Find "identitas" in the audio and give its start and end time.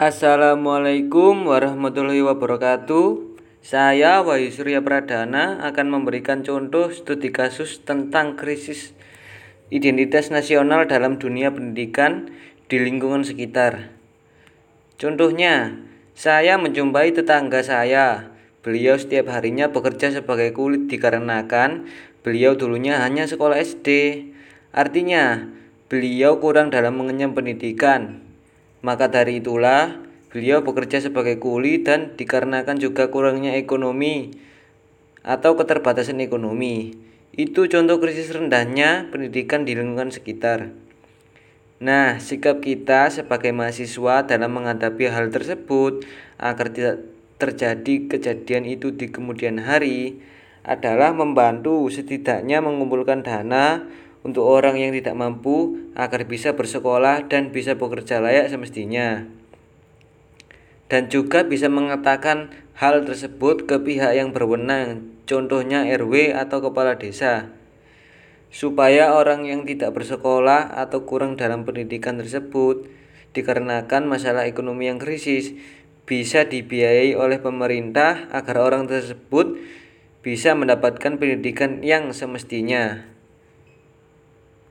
9.68-10.32